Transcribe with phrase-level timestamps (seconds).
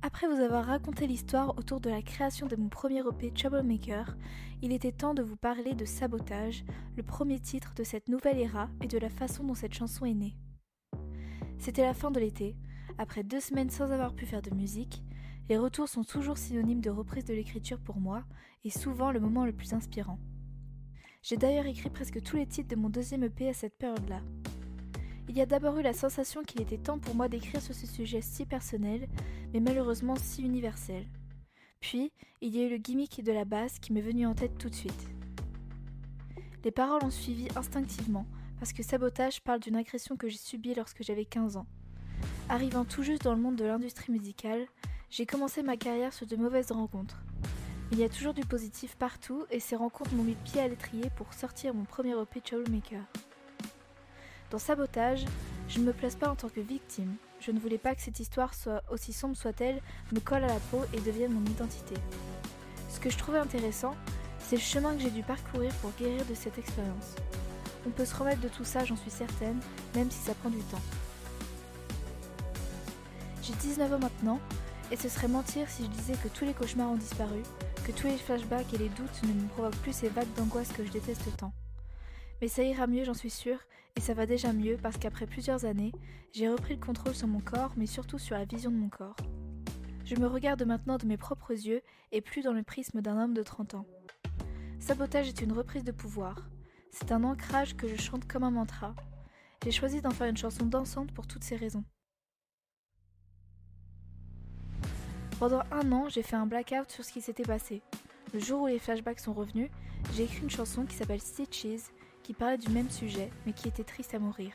[0.00, 4.16] Après vous avoir raconté l'histoire autour de la création de mon premier EP Troublemaker,
[4.62, 6.64] il était temps de vous parler de Sabotage,
[6.96, 10.14] le premier titre de cette nouvelle ère et de la façon dont cette chanson est
[10.14, 10.36] née.
[11.58, 12.56] C'était la fin de l'été,
[12.96, 15.02] après deux semaines sans avoir pu faire de musique,
[15.48, 18.22] les retours sont toujours synonymes de reprise de l'écriture pour moi,
[18.64, 20.20] et souvent le moment le plus inspirant.
[21.22, 24.20] J'ai d'ailleurs écrit presque tous les titres de mon deuxième EP à cette période-là.
[25.28, 27.86] Il y a d'abord eu la sensation qu'il était temps pour moi d'écrire sur ce
[27.86, 29.06] sujet si personnel,
[29.52, 31.04] mais malheureusement si universel.
[31.80, 34.56] Puis, il y a eu le gimmick de la basse qui m'est venu en tête
[34.58, 35.08] tout de suite.
[36.64, 38.26] Les paroles ont suivi instinctivement,
[38.58, 41.66] parce que Sabotage parle d'une agression que j'ai subie lorsque j'avais 15 ans.
[42.48, 44.66] Arrivant tout juste dans le monde de l'industrie musicale,
[45.10, 47.22] j'ai commencé ma carrière sur de mauvaises rencontres.
[47.92, 51.10] Il y a toujours du positif partout et ces rencontres m'ont mis pied à l'étrier
[51.16, 53.04] pour sortir mon premier EP Troublemaker.
[54.50, 55.26] Dans Sabotage,
[55.68, 57.16] je ne me place pas en tant que victime.
[57.38, 60.60] Je ne voulais pas que cette histoire, soit aussi sombre soit-elle, me colle à la
[60.70, 61.94] peau et devienne mon identité.
[62.88, 63.94] Ce que je trouvais intéressant,
[64.38, 67.14] c'est le chemin que j'ai dû parcourir pour guérir de cette expérience.
[67.86, 69.60] On peut se remettre de tout ça, j'en suis certaine,
[69.94, 70.80] même si ça prend du temps.
[73.42, 74.40] J'ai 19 ans maintenant,
[74.90, 77.42] et ce serait mentir si je disais que tous les cauchemars ont disparu,
[77.84, 80.84] que tous les flashbacks et les doutes ne me provoquent plus ces vagues d'angoisse que
[80.86, 81.52] je déteste tant.
[82.40, 83.58] Mais ça ira mieux, j'en suis sûre,
[83.96, 85.92] et ça va déjà mieux parce qu'après plusieurs années,
[86.32, 89.16] j'ai repris le contrôle sur mon corps, mais surtout sur la vision de mon corps.
[90.04, 93.34] Je me regarde maintenant de mes propres yeux et plus dans le prisme d'un homme
[93.34, 93.86] de 30 ans.
[94.78, 96.48] Sabotage est une reprise de pouvoir.
[96.92, 98.94] C'est un ancrage que je chante comme un mantra.
[99.64, 101.84] J'ai choisi d'en faire une chanson dansante pour toutes ces raisons.
[105.38, 107.82] Pendant un an, j'ai fait un blackout sur ce qui s'était passé.
[108.32, 109.70] Le jour où les flashbacks sont revenus,
[110.14, 111.90] j'ai écrit une chanson qui s'appelle Stitches
[112.28, 114.52] qui parlait du même sujet, mais qui était triste à mourir.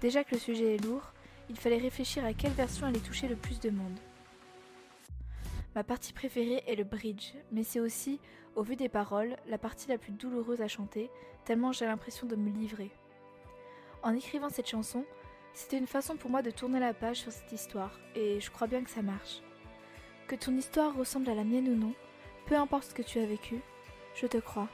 [0.00, 1.12] Déjà que le sujet est lourd,
[1.50, 3.98] il fallait réfléchir à quelle version allait toucher le plus de monde.
[5.74, 8.20] Ma partie préférée est le bridge, mais c'est aussi,
[8.54, 11.10] au vu des paroles, la partie la plus douloureuse à chanter,
[11.44, 12.92] tellement j'ai l'impression de me livrer.
[14.04, 15.04] En écrivant cette chanson,
[15.54, 18.68] c'était une façon pour moi de tourner la page sur cette histoire, et je crois
[18.68, 19.42] bien que ça marche.
[20.28, 21.94] Que ton histoire ressemble à la mienne ou non,
[22.46, 23.60] peu importe ce que tu as vécu,
[24.14, 24.68] je te crois.